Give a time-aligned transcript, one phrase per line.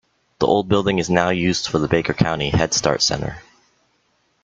[0.39, 3.43] The old building is now used for the Baker County Headstart Center.